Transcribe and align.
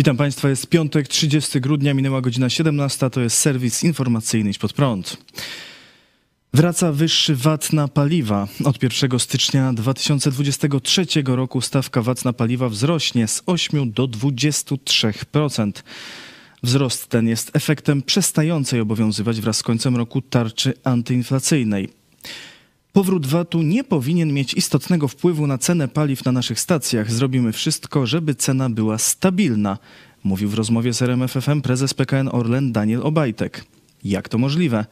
Witam 0.00 0.16
Państwa, 0.16 0.48
jest 0.48 0.66
piątek, 0.66 1.08
30 1.08 1.60
grudnia, 1.60 1.94
minęła 1.94 2.20
godzina 2.20 2.50
17, 2.50 3.10
to 3.10 3.20
jest 3.20 3.38
serwis 3.38 3.84
informacyjny 3.84 4.50
pod 4.60 4.72
prąd. 4.72 5.16
Wraca 6.54 6.92
wyższy 6.92 7.36
VAT 7.36 7.72
na 7.72 7.88
paliwa. 7.88 8.48
Od 8.64 8.82
1 8.82 9.18
stycznia 9.18 9.72
2023 9.72 11.06
roku 11.26 11.60
stawka 11.60 12.02
VAT 12.02 12.24
na 12.24 12.32
paliwa 12.32 12.68
wzrośnie 12.68 13.28
z 13.28 13.42
8 13.46 13.92
do 13.92 14.08
23%. 14.08 15.72
Wzrost 16.62 17.06
ten 17.06 17.28
jest 17.28 17.50
efektem 17.56 18.02
przestającej 18.02 18.80
obowiązywać 18.80 19.40
wraz 19.40 19.56
z 19.56 19.62
końcem 19.62 19.96
roku 19.96 20.22
tarczy 20.22 20.74
antyinflacyjnej. 20.84 21.88
Powrót 22.92 23.26
VAT-u 23.26 23.62
nie 23.62 23.84
powinien 23.84 24.32
mieć 24.32 24.54
istotnego 24.54 25.08
wpływu 25.08 25.46
na 25.46 25.58
cenę 25.58 25.88
paliw 25.88 26.24
na 26.24 26.32
naszych 26.32 26.60
stacjach. 26.60 27.12
Zrobimy 27.12 27.52
wszystko, 27.52 28.06
żeby 28.06 28.34
cena 28.34 28.70
była 28.70 28.98
stabilna, 28.98 29.78
mówił 30.24 30.48
w 30.48 30.54
rozmowie 30.54 30.92
z 30.92 31.02
RMFFM 31.02 31.60
prezes 31.60 31.94
PKN 31.94 32.28
Orlen 32.32 32.72
Daniel 32.72 33.02
Obajtek. 33.02 33.64
Jak 34.04 34.28
to 34.28 34.38
możliwe? 34.38 34.86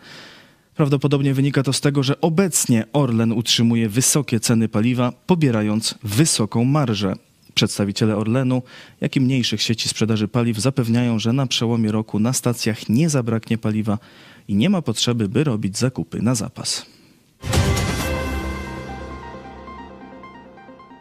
Prawdopodobnie 0.74 1.34
wynika 1.34 1.62
to 1.62 1.72
z 1.72 1.80
tego, 1.80 2.02
że 2.02 2.20
obecnie 2.20 2.84
Orlen 2.92 3.32
utrzymuje 3.32 3.88
wysokie 3.88 4.40
ceny 4.40 4.68
paliwa, 4.68 5.12
pobierając 5.26 5.94
wysoką 6.02 6.64
marżę. 6.64 7.14
Przedstawiciele 7.54 8.16
Orlenu, 8.16 8.62
jak 9.00 9.16
i 9.16 9.20
mniejszych 9.20 9.62
sieci 9.62 9.88
sprzedaży 9.88 10.28
paliw 10.28 10.58
zapewniają, 10.58 11.18
że 11.18 11.32
na 11.32 11.46
przełomie 11.46 11.92
roku 11.92 12.18
na 12.18 12.32
stacjach 12.32 12.88
nie 12.88 13.10
zabraknie 13.10 13.58
paliwa 13.58 13.98
i 14.48 14.54
nie 14.54 14.70
ma 14.70 14.82
potrzeby, 14.82 15.28
by 15.28 15.44
robić 15.44 15.78
zakupy 15.78 16.22
na 16.22 16.34
zapas. 16.34 16.97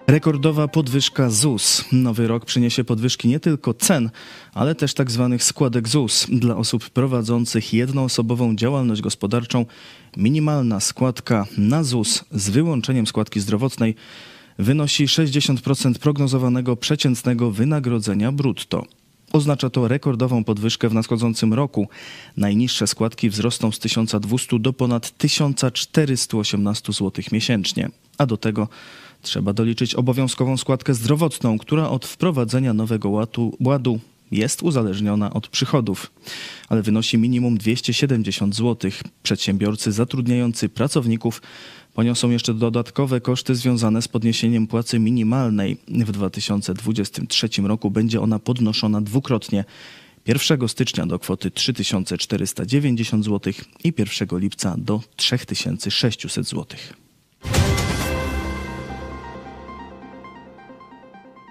Rekordowa 0.10 0.68
podwyżka 0.68 1.30
ZUS. 1.30 1.86
Nowy 1.92 2.28
rok 2.28 2.46
przyniesie 2.46 2.84
podwyżki 2.84 3.28
nie 3.28 3.40
tylko 3.40 3.74
cen, 3.74 4.10
ale 4.54 4.76
też 4.76 4.94
tzw. 4.94 5.30
Tak 5.32 5.44
składek 5.44 5.88
ZUS. 5.88 6.28
Dla 6.30 6.56
osób 6.56 6.90
prowadzących 6.90 7.74
jednoosobową 7.74 8.56
działalność 8.56 9.02
gospodarczą 9.02 9.66
minimalna 10.18 10.80
składka 10.80 11.46
na 11.58 11.84
ZUS 11.84 12.24
z 12.32 12.50
wyłączeniem 12.50 13.08
składki 13.08 13.40
zdrowotnej 13.40 13.96
wynosi 14.60 15.06
60% 15.06 16.00
prognozowanego 16.00 16.76
przeciętnego 16.76 17.52
wynagrodzenia 17.52 18.32
brutto. 18.32 18.86
Oznacza 19.34 19.70
to 19.70 19.88
rekordową 19.88 20.44
podwyżkę 20.44 20.90
w 20.90 20.94
nadchodzącym 20.94 21.54
roku. 21.54 21.88
Najniższe 22.38 22.88
składki 22.88 23.30
wzrosną 23.30 23.72
z 23.72 23.80
1200 23.80 24.60
do 24.60 24.74
ponad 24.74 25.18
1418 25.18 26.94
zł 26.94 27.24
miesięcznie, 27.32 27.90
a 28.18 28.26
do 28.26 28.38
tego 28.38 28.68
Trzeba 29.28 29.54
doliczyć 29.54 29.96
obowiązkową 29.96 30.58
składkę 30.58 30.94
zdrowotną, 30.94 31.58
która 31.58 31.90
od 31.90 32.06
wprowadzenia 32.06 32.74
nowego 32.74 33.10
ładu, 33.10 33.58
ładu 33.60 34.00
jest 34.32 34.64
uzależniona 34.64 35.34
od 35.34 35.48
przychodów, 35.48 36.12
ale 36.70 36.82
wynosi 36.82 37.18
minimum 37.18 37.58
270 37.58 38.56
zł. 38.56 38.92
Przedsiębiorcy 39.24 39.92
zatrudniający 39.92 40.70
pracowników 40.70 41.42
poniosą 41.94 42.30
jeszcze 42.30 42.54
dodatkowe 42.54 43.22
koszty 43.22 43.56
związane 43.56 44.02
z 44.02 44.08
podniesieniem 44.08 44.68
płacy 44.68 45.00
minimalnej. 45.00 45.78
W 45.88 46.12
2023 46.12 47.50
roku 47.62 47.92
będzie 47.92 48.22
ona 48.22 48.40
podnoszona 48.40 49.02
dwukrotnie. 49.02 49.66
1 50.26 50.68
stycznia 50.68 51.06
do 51.06 51.20
kwoty 51.20 51.52
3490 51.52 53.26
zł 53.26 53.54
i 53.84 53.94
1 53.98 54.40
lipca 54.40 54.76
do 54.78 55.02
3600 55.16 56.48
zł. 56.48 56.66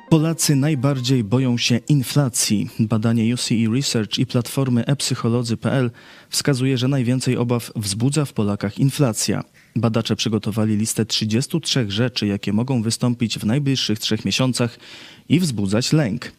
Polacy 0.08 0.56
najbardziej 0.56 1.24
boją 1.24 1.58
się 1.58 1.76
inflacji. 1.88 2.70
Badanie 2.78 3.34
UCE 3.34 3.54
Research 3.74 4.18
i 4.18 4.26
platformy 4.26 4.86
epsycholodzy.pl 4.86 5.90
wskazuje, 6.30 6.78
że 6.78 6.88
najwięcej 6.88 7.36
obaw 7.36 7.72
wzbudza 7.76 8.24
w 8.24 8.32
Polakach 8.32 8.78
inflacja. 8.78 9.44
Badacze 9.76 10.16
przygotowali 10.16 10.76
listę 10.76 11.06
33 11.06 11.90
rzeczy, 11.90 12.26
jakie 12.26 12.52
mogą 12.52 12.82
wystąpić 12.82 13.38
w 13.38 13.46
najbliższych 13.46 13.98
trzech 13.98 14.24
miesiącach 14.24 14.78
i 15.28 15.40
wzbudzać 15.40 15.92
lęk. 15.92 16.32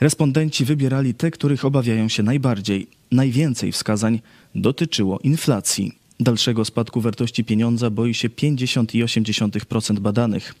Respondenci 0.00 0.64
wybierali 0.64 1.14
te, 1.14 1.30
których 1.30 1.64
obawiają 1.64 2.08
się 2.08 2.22
najbardziej. 2.22 2.86
Najwięcej 3.12 3.72
wskazań 3.72 4.20
dotyczyło 4.54 5.18
inflacji. 5.18 5.92
Dalszego 6.20 6.64
spadku 6.64 7.00
wartości 7.00 7.44
pieniądza 7.44 7.90
boi 7.90 8.14
się 8.14 8.28
50,8% 8.28 9.98
badanych. 9.98 10.54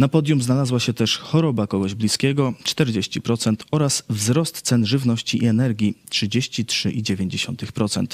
Na 0.00 0.08
podium 0.08 0.42
znalazła 0.42 0.80
się 0.80 0.92
też 0.92 1.18
choroba 1.18 1.66
kogoś 1.66 1.94
bliskiego 1.94 2.54
40% 2.64 3.54
oraz 3.70 4.02
wzrost 4.08 4.62
cen 4.62 4.86
żywności 4.86 5.44
i 5.44 5.46
energii 5.46 5.94
33,9%. 6.10 8.06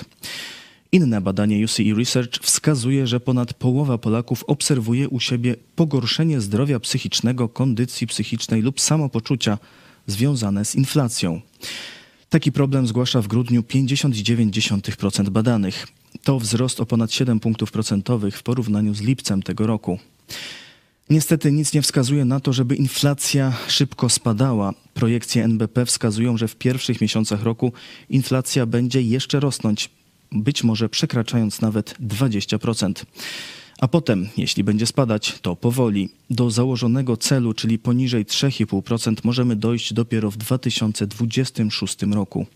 Inne 0.92 1.20
badanie 1.20 1.64
UCE 1.64 1.94
Research 1.98 2.42
wskazuje, 2.42 3.06
że 3.06 3.20
ponad 3.20 3.54
połowa 3.54 3.98
Polaków 3.98 4.44
obserwuje 4.44 5.08
u 5.08 5.20
siebie 5.20 5.56
pogorszenie 5.76 6.40
zdrowia 6.40 6.80
psychicznego, 6.80 7.48
kondycji 7.48 8.06
psychicznej 8.06 8.62
lub 8.62 8.80
samopoczucia 8.80 9.58
związane 10.06 10.64
z 10.64 10.74
inflacją. 10.74 11.40
Taki 12.28 12.52
problem 12.52 12.86
zgłasza 12.86 13.22
w 13.22 13.28
grudniu 13.28 13.62
59% 13.62 15.28
badanych. 15.28 15.88
To 16.22 16.38
wzrost 16.38 16.80
o 16.80 16.86
ponad 16.86 17.12
7 17.12 17.40
punktów 17.40 17.72
procentowych 17.72 18.38
w 18.38 18.42
porównaniu 18.42 18.94
z 18.94 19.00
lipcem 19.00 19.42
tego 19.42 19.66
roku. 19.66 19.98
Niestety 21.10 21.52
nic 21.52 21.72
nie 21.72 21.82
wskazuje 21.82 22.24
na 22.24 22.40
to, 22.40 22.52
żeby 22.52 22.76
inflacja 22.76 23.52
szybko 23.68 24.08
spadała. 24.08 24.74
Projekcje 24.94 25.44
NBP 25.44 25.86
wskazują, 25.86 26.36
że 26.36 26.48
w 26.48 26.56
pierwszych 26.56 27.00
miesiącach 27.00 27.42
roku 27.42 27.72
inflacja 28.10 28.66
będzie 28.66 29.02
jeszcze 29.02 29.40
rosnąć, 29.40 29.90
być 30.32 30.64
może 30.64 30.88
przekraczając 30.88 31.60
nawet 31.60 31.94
20%. 32.00 33.04
A 33.78 33.88
potem, 33.88 34.28
jeśli 34.36 34.64
będzie 34.64 34.86
spadać, 34.86 35.38
to 35.42 35.56
powoli. 35.56 36.08
Do 36.30 36.50
założonego 36.50 37.16
celu, 37.16 37.54
czyli 37.54 37.78
poniżej 37.78 38.26
3,5%, 38.26 39.16
możemy 39.24 39.56
dojść 39.56 39.92
dopiero 39.92 40.30
w 40.30 40.36
2026 40.36 42.02
roku. 42.02 42.46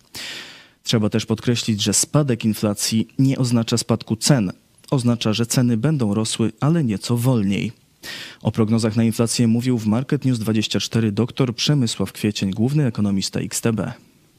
Trzeba 0.85 1.09
też 1.11 1.27
podkreślić, 1.27 1.83
że 1.83 1.93
spadek 1.93 2.45
inflacji 2.45 3.09
nie 3.19 3.39
oznacza 3.39 3.79
spadku 3.79 4.17
cen. 4.17 4.53
Oznacza, 4.91 5.33
że 5.33 5.47
ceny 5.47 5.77
będą 5.77 6.15
rosły, 6.15 6.53
ale 6.61 6.85
nieco 6.85 7.17
wolniej. 7.17 7.80
O 8.43 8.51
prognozach 8.53 8.97
na 8.97 9.05
inflację 9.05 9.47
mówił 9.47 9.79
w 9.79 9.87
Market 9.87 10.25
News 10.25 10.39
24 10.39 11.13
dr 11.13 11.55
Przemysław 11.55 12.13
Kwiecień, 12.13 12.51
główny 12.51 12.87
ekonomista 12.87 13.41
XTB. 13.41 13.81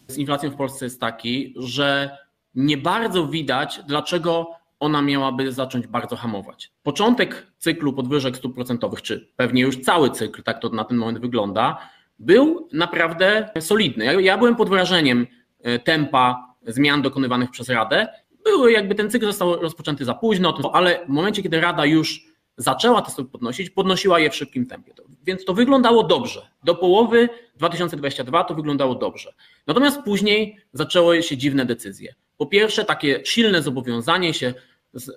Z 0.07 0.17
inflacją 0.17 0.49
w 0.49 0.55
Polsce 0.55 0.85
jest 0.85 0.99
taki, 0.99 1.53
że 1.57 2.17
nie 2.55 2.77
bardzo 2.77 3.27
widać, 3.27 3.79
dlaczego 3.88 4.51
ona 4.79 5.01
miałaby 5.01 5.51
zacząć 5.51 5.88
bardzo 5.88 6.16
hamować. 6.16 6.72
Początek 6.83 7.47
cyklu 7.57 7.94
podwyżek 7.94 8.38
stóp 8.38 8.55
procentowych, 8.55 9.01
czy 9.01 9.31
pewnie 9.35 9.61
już 9.61 9.79
cały 9.81 10.11
cykl, 10.11 10.43
tak 10.43 10.61
to 10.61 10.69
na 10.69 10.83
ten 10.83 10.97
moment 10.97 11.19
wygląda, 11.19 11.78
był 12.19 12.69
naprawdę 12.73 13.49
solidny. 13.59 14.05
Ja, 14.05 14.13
ja 14.13 14.38
byłem 14.38 14.55
pod 14.55 14.69
wrażeniem 14.69 15.28
e, 15.59 15.79
tempa 15.79 16.55
zmian 16.67 17.01
dokonywanych 17.01 17.51
przez 17.51 17.69
Radę. 17.69 18.07
Były 18.43 18.72
jakby 18.72 18.95
ten 18.95 19.11
cykl 19.11 19.25
został 19.25 19.55
rozpoczęty 19.55 20.05
za 20.05 20.13
późno, 20.13 20.72
ale 20.73 21.05
w 21.05 21.09
momencie, 21.09 21.43
kiedy 21.43 21.61
Rada 21.61 21.85
już 21.85 22.31
zaczęła 22.61 23.02
te 23.02 23.11
stopy 23.11 23.29
podnosić, 23.29 23.69
podnosiła 23.69 24.19
je 24.19 24.29
w 24.29 24.35
szybkim 24.35 24.66
tempie. 24.66 24.93
Więc 25.25 25.46
to 25.46 25.53
wyglądało 25.53 26.03
dobrze. 26.03 26.49
Do 26.63 26.75
połowy 26.75 27.29
2022 27.55 28.43
to 28.43 28.55
wyglądało 28.55 28.96
dobrze. 28.96 29.34
Natomiast 29.67 30.02
później 30.02 30.58
zaczęły 30.73 31.23
się 31.23 31.37
dziwne 31.37 31.66
decyzje. 31.66 32.16
Po 32.37 32.46
pierwsze, 32.46 32.85
takie 32.85 33.22
silne 33.25 33.61
zobowiązanie 33.61 34.34
się, 34.34 34.53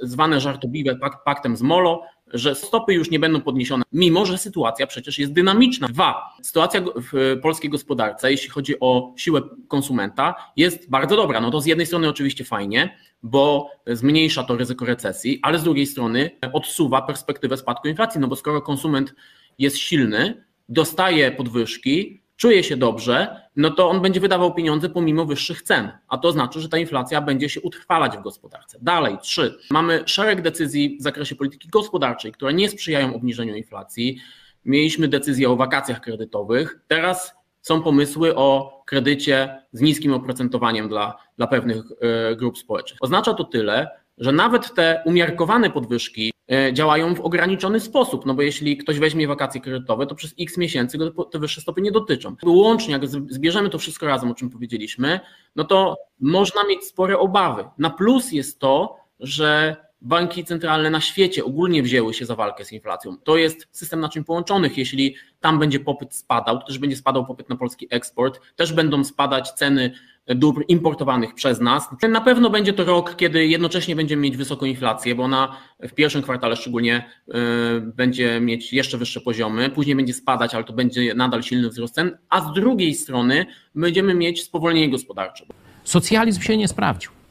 zwane 0.02 0.40
żartobliwe 0.40 0.98
paktem 1.24 1.56
z 1.56 1.62
Molo, 1.62 2.02
że 2.34 2.54
stopy 2.54 2.94
już 2.94 3.10
nie 3.10 3.18
będą 3.18 3.40
podniesione, 3.40 3.84
mimo 3.92 4.26
że 4.26 4.38
sytuacja 4.38 4.86
przecież 4.86 5.18
jest 5.18 5.32
dynamiczna. 5.32 5.88
Dwa, 5.88 6.36
sytuacja 6.42 6.82
w 7.12 7.40
polskiej 7.42 7.70
gospodarce, 7.70 8.30
jeśli 8.30 8.48
chodzi 8.48 8.80
o 8.80 9.14
siłę 9.16 9.42
konsumenta, 9.68 10.34
jest 10.56 10.90
bardzo 10.90 11.16
dobra. 11.16 11.40
No 11.40 11.50
to 11.50 11.60
z 11.60 11.66
jednej 11.66 11.86
strony 11.86 12.08
oczywiście 12.08 12.44
fajnie, 12.44 12.98
bo 13.22 13.70
zmniejsza 13.86 14.44
to 14.44 14.56
ryzyko 14.56 14.84
recesji, 14.84 15.38
ale 15.42 15.58
z 15.58 15.64
drugiej 15.64 15.86
strony 15.86 16.30
odsuwa 16.52 17.02
perspektywę 17.02 17.56
spadku 17.56 17.88
inflacji, 17.88 18.20
no 18.20 18.28
bo 18.28 18.36
skoro 18.36 18.62
konsument 18.62 19.14
jest 19.58 19.78
silny, 19.78 20.44
dostaje 20.68 21.30
podwyżki, 21.30 22.23
czuje 22.36 22.64
się 22.64 22.76
dobrze, 22.76 23.40
no 23.56 23.70
to 23.70 23.90
on 23.90 24.02
będzie 24.02 24.20
wydawał 24.20 24.54
pieniądze 24.54 24.88
pomimo 24.88 25.24
wyższych 25.24 25.62
cen, 25.62 25.90
a 26.08 26.18
to 26.18 26.32
znaczy, 26.32 26.60
że 26.60 26.68
ta 26.68 26.78
inflacja 26.78 27.20
będzie 27.20 27.48
się 27.48 27.60
utrwalać 27.60 28.16
w 28.16 28.22
gospodarce. 28.22 28.78
Dalej, 28.82 29.18
trzy, 29.22 29.58
mamy 29.70 30.02
szereg 30.06 30.42
decyzji 30.42 30.96
w 31.00 31.02
zakresie 31.02 31.36
polityki 31.36 31.68
gospodarczej, 31.68 32.32
które 32.32 32.54
nie 32.54 32.68
sprzyjają 32.68 33.14
obniżeniu 33.14 33.54
inflacji. 33.54 34.18
Mieliśmy 34.64 35.08
decyzję 35.08 35.50
o 35.50 35.56
wakacjach 35.56 36.00
kredytowych, 36.00 36.80
teraz 36.88 37.34
są 37.60 37.82
pomysły 37.82 38.36
o 38.36 38.82
kredycie 38.86 39.62
z 39.72 39.80
niskim 39.80 40.12
oprocentowaniem 40.12 40.88
dla, 40.88 41.16
dla 41.36 41.46
pewnych 41.46 41.84
e, 42.00 42.36
grup 42.36 42.58
społecznych. 42.58 42.98
Oznacza 43.02 43.34
to 43.34 43.44
tyle, 43.44 43.88
że 44.18 44.32
nawet 44.32 44.74
te 44.74 45.02
umiarkowane 45.06 45.70
podwyżki 45.70 46.32
e, 46.52 46.72
działają 46.72 47.14
w 47.14 47.20
ograniczony 47.20 47.80
sposób, 47.80 48.26
no 48.26 48.34
bo 48.34 48.42
jeśli 48.42 48.76
ktoś 48.76 48.98
weźmie 48.98 49.28
wakacje 49.28 49.60
kredytowe, 49.60 50.06
to 50.06 50.14
przez 50.14 50.34
x 50.40 50.56
miesięcy 50.58 50.98
te 51.32 51.38
wyższe 51.38 51.60
stopy 51.60 51.80
nie 51.80 51.92
dotyczą. 51.92 52.36
Łącznie, 52.44 52.92
jak 52.92 53.06
zbierzemy 53.08 53.70
to 53.70 53.78
wszystko 53.78 54.06
razem, 54.06 54.30
o 54.30 54.34
czym 54.34 54.50
powiedzieliśmy, 54.50 55.20
no 55.56 55.64
to 55.64 55.96
można 56.20 56.64
mieć 56.64 56.84
spore 56.84 57.18
obawy. 57.18 57.64
Na 57.78 57.90
plus 57.90 58.32
jest 58.32 58.58
to, 58.58 58.96
że 59.20 59.76
banki 60.04 60.44
centralne 60.44 60.90
na 60.90 61.00
świecie 61.00 61.44
ogólnie 61.44 61.82
wzięły 61.82 62.14
się 62.14 62.26
za 62.26 62.34
walkę 62.34 62.64
z 62.64 62.72
inflacją. 62.72 63.16
To 63.16 63.36
jest 63.36 63.68
system 63.72 64.00
naczyń 64.00 64.24
połączonych. 64.24 64.78
Jeśli 64.78 65.16
tam 65.40 65.58
będzie 65.58 65.80
popyt 65.80 66.14
spadał, 66.14 66.58
to 66.58 66.66
też 66.66 66.78
będzie 66.78 66.96
spadał 66.96 67.26
popyt 67.26 67.48
na 67.48 67.56
polski 67.56 67.86
eksport, 67.90 68.40
też 68.56 68.72
będą 68.72 69.04
spadać 69.04 69.52
ceny 69.52 69.92
dóbr 70.26 70.64
importowanych 70.68 71.34
przez 71.34 71.60
nas. 71.60 71.88
Na 72.08 72.20
pewno 72.20 72.50
będzie 72.50 72.72
to 72.72 72.84
rok, 72.84 73.16
kiedy 73.16 73.46
jednocześnie 73.46 73.96
będziemy 73.96 74.22
mieć 74.22 74.36
wysoką 74.36 74.66
inflację, 74.66 75.14
bo 75.14 75.22
ona 75.22 75.56
w 75.80 75.92
pierwszym 75.92 76.22
kwartale 76.22 76.56
szczególnie 76.56 77.10
y, 77.28 77.32
będzie 77.80 78.40
mieć 78.40 78.72
jeszcze 78.72 78.98
wyższe 78.98 79.20
poziomy, 79.20 79.70
później 79.70 79.96
będzie 79.96 80.14
spadać, 80.14 80.54
ale 80.54 80.64
to 80.64 80.72
będzie 80.72 81.14
nadal 81.14 81.42
silny 81.42 81.68
wzrost 81.68 81.94
cen, 81.94 82.18
a 82.28 82.40
z 82.40 82.52
drugiej 82.52 82.94
strony 82.94 83.46
będziemy 83.74 84.14
mieć 84.14 84.42
spowolnienie 84.42 84.90
gospodarcze. 84.90 85.46
Socjalizm 85.84 86.40
się 86.40 86.56
nie 86.56 86.68
sprawdził. 86.68 87.23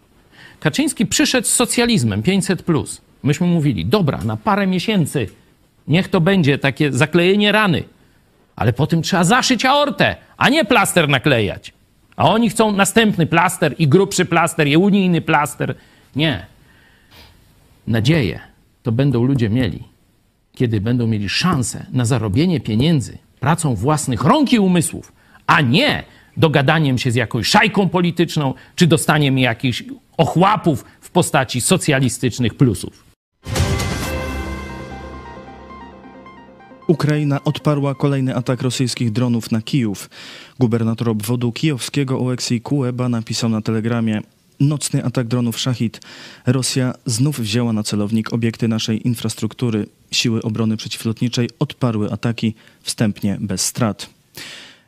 Kaczyński 0.64 1.06
przyszedł 1.06 1.48
z 1.48 1.54
socjalizmem 1.54 2.24
500. 2.24 2.64
Myśmy 3.24 3.48
mówili, 3.48 3.86
dobra, 3.86 4.18
na 4.18 4.38
parę 4.38 4.68
miesięcy 4.68 5.28
niech 5.88 6.08
to 6.08 6.22
będzie 6.22 6.58
takie 6.58 6.92
zaklejenie 6.92 7.52
rany, 7.52 7.84
ale 8.56 8.74
potem 8.74 9.02
trzeba 9.02 9.24
zaszyć 9.24 9.66
aortę, 9.66 10.16
a 10.38 10.50
nie 10.50 10.66
plaster 10.66 11.10
naklejać. 11.10 11.74
A 12.16 12.30
oni 12.30 12.50
chcą 12.50 12.72
następny 12.72 13.26
plaster 13.26 13.76
i 13.80 13.88
grubszy 13.88 14.26
plaster 14.26 14.68
i 14.68 14.78
unijny 14.78 15.22
plaster. 15.22 15.76
Nie. 16.16 16.46
Nadzieję 17.88 18.40
to 18.84 18.92
będą 18.92 19.24
ludzie 19.24 19.50
mieli, 19.50 19.84
kiedy 20.56 20.82
będą 20.82 21.08
mieli 21.08 21.30
szansę 21.30 21.86
na 21.92 22.06
zarobienie 22.06 22.60
pieniędzy 22.60 23.18
pracą 23.40 23.76
własnych 23.76 24.24
rąk 24.24 24.54
i 24.54 24.60
umysłów, 24.60 25.12
a 25.48 25.62
nie 25.62 26.04
dogadaniem 26.38 26.98
się 26.98 27.12
z 27.12 27.16
jakąś 27.16 27.48
szajką 27.48 27.90
polityczną 27.90 28.54
czy 28.76 28.88
dostaniem 28.88 29.38
jakichś 29.38 29.84
ochłapów 30.18 30.86
w 31.02 31.10
postaci 31.10 31.62
socjalistycznych 31.62 32.54
plusów. 32.54 33.04
Ukraina 36.88 37.44
odparła 37.44 37.96
kolejny 37.96 38.36
atak 38.36 38.62
rosyjskich 38.62 39.12
dronów 39.12 39.52
na 39.52 39.62
Kijów. 39.62 40.10
Gubernator 40.60 41.10
obwodu 41.10 41.52
kijowskiego 41.52 42.20
Oleksij 42.20 42.62
Kueba 42.62 43.10
napisał 43.10 43.50
na 43.50 43.62
telegramie 43.62 44.22
Nocny 44.60 45.06
atak 45.06 45.28
dronów 45.28 45.60
Szachid. 45.60 46.02
Rosja 46.46 46.94
znów 47.06 47.40
wzięła 47.40 47.74
na 47.74 47.84
celownik 47.84 48.34
obiekty 48.34 48.68
naszej 48.68 49.08
infrastruktury. 49.08 49.86
Siły 50.12 50.42
obrony 50.42 50.78
przeciwlotniczej 50.78 51.50
odparły 51.60 52.12
ataki 52.12 52.56
wstępnie 52.82 53.38
bez 53.40 53.66
strat. 53.66 54.10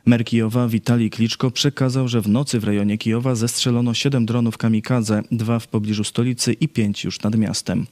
Mer 0.06 0.24
Kijowa 0.24 0.68
Witalij 0.68 1.10
Kliczko 1.10 1.50
przekazał, 1.50 2.08
że 2.08 2.20
w 2.20 2.28
nocy 2.28 2.60
w 2.60 2.64
rejonie 2.64 2.98
Kijowa 2.98 3.34
zestrzelono 3.34 3.94
7 3.94 4.26
dronów 4.26 4.58
kamikadze, 4.58 5.22
dwa 5.32 5.58
w 5.58 5.66
pobliżu 5.68 6.04
stolicy 6.04 6.52
i 6.52 6.68
pięć 6.68 7.04
już 7.04 7.20
nad 7.20 7.36
miastem. 7.36 7.86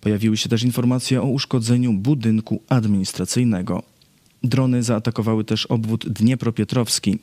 Pojawiły 0.00 0.36
się 0.36 0.48
też 0.48 0.62
informacje 0.62 1.22
o 1.22 1.26
uszkodzeniu 1.26 1.92
budynku 1.92 2.62
administracyjnego. 2.68 3.82
Drony 4.42 4.82
zaatakowały 4.82 5.44
też 5.44 5.66
obwód 5.66 6.08
Dniepropietrowski. 6.08 7.18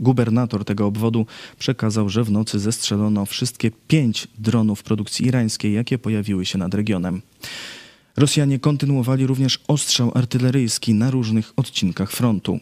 Gubernator 0.00 0.64
tego 0.64 0.86
obwodu 0.86 1.26
przekazał, 1.58 2.08
że 2.08 2.24
w 2.24 2.30
nocy 2.30 2.58
zestrzelono 2.58 3.26
wszystkie 3.26 3.70
pięć 3.88 4.28
dronów 4.38 4.82
produkcji 4.82 5.26
irańskiej, 5.26 5.72
jakie 5.72 5.98
pojawiły 5.98 6.46
się 6.46 6.58
nad 6.58 6.74
regionem. 6.74 7.22
Rosjanie 8.16 8.58
kontynuowali 8.58 9.26
również 9.26 9.60
ostrzał 9.68 10.12
artyleryjski 10.14 10.94
na 10.94 11.10
różnych 11.10 11.52
odcinkach 11.56 12.12
frontu. 12.12 12.60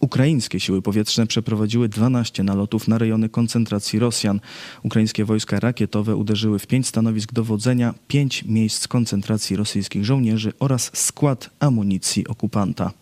Ukraińskie 0.00 0.60
siły 0.60 0.82
powietrzne 0.82 1.26
przeprowadziły 1.26 1.88
12 1.88 2.42
nalotów 2.42 2.88
na 2.88 2.98
rejony 2.98 3.28
koncentracji 3.28 3.98
Rosjan. 3.98 4.40
Ukraińskie 4.82 5.24
wojska 5.24 5.60
rakietowe 5.60 6.16
uderzyły 6.16 6.58
w 6.58 6.66
pięć 6.66 6.86
stanowisk 6.86 7.32
dowodzenia, 7.32 7.94
pięć 8.08 8.44
miejsc 8.44 8.88
koncentracji 8.88 9.56
rosyjskich 9.56 10.04
żołnierzy 10.04 10.52
oraz 10.60 10.90
skład 10.94 11.50
amunicji 11.60 12.28
okupanta. 12.28 12.92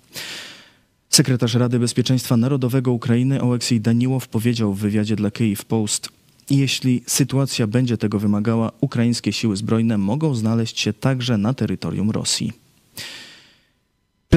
Sekretarz 1.10 1.54
Rady 1.54 1.78
Bezpieczeństwa 1.78 2.36
Narodowego 2.36 2.92
Ukrainy 2.92 3.42
Oleksiej 3.42 3.80
Daniłow 3.80 4.28
powiedział 4.28 4.74
w 4.74 4.78
wywiadzie 4.78 5.16
dla 5.16 5.30
Kyiv 5.30 5.64
Post, 5.64 6.08
jeśli 6.50 7.02
sytuacja 7.06 7.66
będzie 7.66 7.98
tego 7.98 8.18
wymagała, 8.18 8.72
ukraińskie 8.80 9.32
siły 9.32 9.56
zbrojne 9.56 9.98
mogą 9.98 10.34
znaleźć 10.34 10.80
się 10.80 10.92
także 10.92 11.38
na 11.38 11.54
terytorium 11.54 12.10
Rosji. 12.10 12.52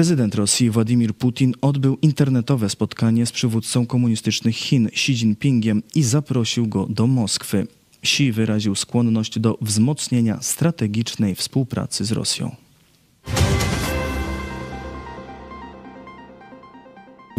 Prezydent 0.00 0.34
Rosji 0.34 0.70
Władimir 0.70 1.14
Putin 1.14 1.54
odbył 1.60 1.98
internetowe 2.02 2.70
spotkanie 2.70 3.26
z 3.26 3.32
przywódcą 3.32 3.86
komunistycznych 3.86 4.56
Chin 4.56 4.86
Xi 4.86 5.12
Jinpingiem 5.12 5.82
i 5.94 6.02
zaprosił 6.02 6.66
go 6.66 6.86
do 6.86 7.06
Moskwy. 7.06 7.66
Xi 8.02 8.32
wyraził 8.32 8.74
skłonność 8.74 9.38
do 9.38 9.58
wzmocnienia 9.60 10.38
strategicznej 10.42 11.34
współpracy 11.34 12.04
z 12.04 12.12
Rosją. 12.12 12.56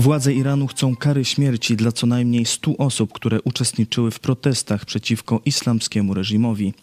Władze 0.01 0.33
Iranu 0.33 0.67
chcą 0.67 0.95
kary 0.95 1.25
śmierci 1.25 1.75
dla 1.75 1.91
co 1.91 2.07
najmniej 2.07 2.45
100 2.45 2.77
osób, 2.77 3.13
które 3.13 3.41
uczestniczyły 3.41 4.11
w 4.11 4.19
protestach 4.19 4.85
przeciwko 4.85 5.41
islamskiemu 5.45 6.13
reżimowi. 6.13 6.73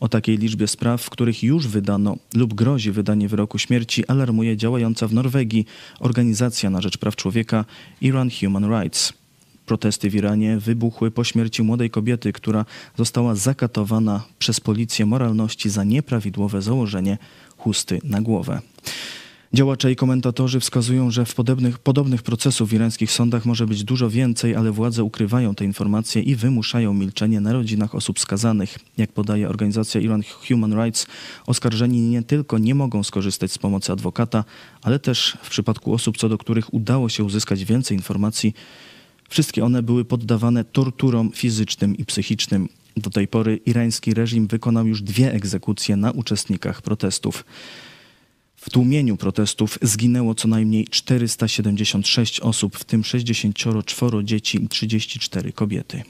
O 0.00 0.08
takiej 0.08 0.38
liczbie 0.38 0.66
spraw, 0.66 1.02
w 1.02 1.10
których 1.10 1.42
już 1.42 1.66
wydano 1.66 2.16
lub 2.34 2.54
grozi 2.54 2.92
wydanie 2.92 3.28
wyroku 3.28 3.58
śmierci, 3.58 4.06
alarmuje 4.06 4.56
działająca 4.56 5.08
w 5.08 5.12
Norwegii 5.12 5.66
organizacja 6.00 6.70
na 6.70 6.80
rzecz 6.80 6.98
praw 6.98 7.16
człowieka 7.16 7.64
Iran 8.00 8.30
Human 8.40 8.64
Rights. 8.64 9.12
Protesty 9.66 10.10
w 10.10 10.14
Iranie 10.14 10.58
wybuchły 10.58 11.10
po 11.10 11.24
śmierci 11.24 11.62
młodej 11.62 11.90
kobiety, 11.90 12.32
która 12.32 12.64
została 12.98 13.34
zakatowana 13.34 14.22
przez 14.38 14.60
policję 14.60 15.06
moralności 15.06 15.70
za 15.70 15.84
nieprawidłowe 15.84 16.62
założenie 16.62 17.18
chusty 17.56 18.00
na 18.04 18.20
głowę. 18.20 18.60
Działacze 19.56 19.92
i 19.92 19.96
komentatorzy 19.96 20.60
wskazują, 20.60 21.10
że 21.10 21.24
w 21.24 21.34
podobnych, 21.34 21.78
podobnych 21.78 22.22
procesów 22.22 22.70
w 22.70 22.72
irańskich 22.72 23.12
sądach 23.12 23.46
może 23.46 23.66
być 23.66 23.84
dużo 23.84 24.10
więcej, 24.10 24.54
ale 24.54 24.72
władze 24.72 25.04
ukrywają 25.04 25.54
te 25.54 25.64
informacje 25.64 26.22
i 26.22 26.36
wymuszają 26.36 26.94
milczenie 26.94 27.40
na 27.40 27.52
rodzinach 27.52 27.94
osób 27.94 28.20
skazanych. 28.20 28.78
Jak 28.96 29.12
podaje 29.12 29.48
organizacja 29.48 30.00
Iran 30.00 30.22
Human 30.48 30.72
Rights, 30.72 31.06
oskarżeni 31.46 32.00
nie 32.00 32.22
tylko 32.22 32.58
nie 32.58 32.74
mogą 32.74 33.02
skorzystać 33.02 33.52
z 33.52 33.58
pomocy 33.58 33.92
adwokata, 33.92 34.44
ale 34.82 34.98
też 34.98 35.38
w 35.42 35.50
przypadku 35.50 35.94
osób, 35.94 36.16
co 36.16 36.28
do 36.28 36.38
których 36.38 36.74
udało 36.74 37.08
się 37.08 37.24
uzyskać 37.24 37.64
więcej 37.64 37.96
informacji, 37.96 38.54
wszystkie 39.28 39.64
one 39.64 39.82
były 39.82 40.04
poddawane 40.04 40.64
torturom 40.64 41.32
fizycznym 41.32 41.96
i 41.96 42.04
psychicznym. 42.04 42.68
Do 42.96 43.10
tej 43.10 43.28
pory 43.28 43.60
irański 43.66 44.14
reżim 44.14 44.46
wykonał 44.46 44.86
już 44.86 45.02
dwie 45.02 45.32
egzekucje 45.32 45.96
na 45.96 46.10
uczestnikach 46.10 46.82
protestów. 46.82 47.44
W 48.66 48.70
tłumieniu 48.70 49.16
protestów 49.16 49.78
zginęło 49.82 50.34
co 50.34 50.48
najmniej 50.48 50.86
476 50.90 52.40
osób, 52.40 52.76
w 52.76 52.84
tym 52.84 53.04
64 53.04 54.24
dzieci 54.24 54.64
i 54.64 54.68
34 54.68 55.52
kobiety. 55.52 56.02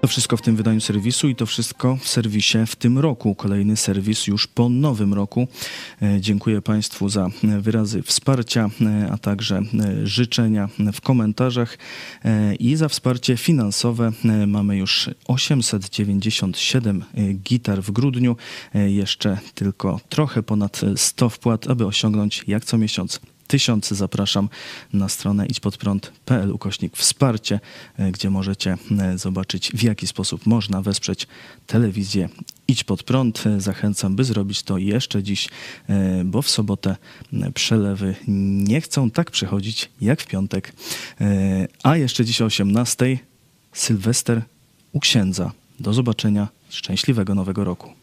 To 0.00 0.08
wszystko 0.08 0.36
w 0.36 0.42
tym 0.42 0.56
wydaniu 0.56 0.80
serwisu 0.80 1.28
i 1.28 1.34
to 1.34 1.46
wszystko 1.46 1.96
w 1.96 2.08
serwisie 2.08 2.58
w 2.66 2.76
tym 2.76 2.98
roku. 2.98 3.34
Kolejny 3.34 3.76
serwis 3.76 4.26
już 4.26 4.46
po 4.46 4.68
nowym 4.68 5.14
roku. 5.14 5.48
E, 6.02 6.20
dziękuję 6.20 6.62
Państwu 6.62 7.08
za 7.08 7.28
wyrazy 7.42 8.02
wsparcia, 8.02 8.70
e, 8.80 9.08
a 9.12 9.18
także 9.18 9.56
e, 9.56 10.06
życzenia 10.06 10.68
w 10.92 11.00
komentarzach 11.00 11.78
i 12.58 12.76
za 12.76 12.88
wsparcie 12.88 13.36
finansowe. 13.36 14.12
Mamy 14.46 14.76
już 14.76 15.10
897 15.28 17.04
gitar 17.34 17.82
w 17.82 17.90
grudniu. 17.90 18.36
Jeszcze 18.74 19.38
tylko 19.54 20.00
trochę 20.08 20.42
ponad 20.42 20.80
100 20.96 21.28
wpłat, 21.28 21.70
aby 21.70 21.86
osiągnąć 21.86 22.44
jak 22.46 22.64
co 22.64 22.78
miesiąc 22.78 23.20
tysiące. 23.50 23.94
Zapraszam 23.94 24.48
na 24.92 25.08
stronę 25.08 25.46
idźpodprąd.pl 25.46 26.50
ukośnik 26.52 26.96
wsparcie, 26.96 27.60
e, 27.98 28.12
gdzie 28.12 28.30
możecie 28.30 28.76
e, 28.98 29.18
zobaczyć 29.18 29.70
w 29.74 29.82
jaki 29.82 30.06
sposób 30.06 30.46
można 30.46 30.82
wesprzeć 30.82 31.26
telewizję 31.66 32.28
Idź 32.68 32.84
pod 32.84 33.02
prąd. 33.02 33.46
E, 33.46 33.60
zachęcam, 33.60 34.16
by 34.16 34.24
zrobić 34.24 34.62
to 34.62 34.78
jeszcze 34.78 35.22
dziś, 35.22 35.48
bo 36.24 36.42
w 36.42 36.50
sobotę 36.50 36.96
przelewy 37.54 38.14
nie 38.68 38.80
chcą 38.80 39.10
tak 39.10 39.30
przychodzić 39.30 39.90
jak 40.00 40.22
w 40.22 40.26
piątek. 40.26 40.72
A 41.82 41.96
jeszcze 41.96 42.24
dziś 42.24 42.40
o 42.40 42.44
18 42.44 43.18
Sylwester 43.72 44.42
u 44.92 45.00
księdza. 45.00 45.52
Do 45.80 45.92
zobaczenia. 45.92 46.48
Szczęśliwego 46.68 47.34
nowego 47.34 47.64
roku. 47.64 47.99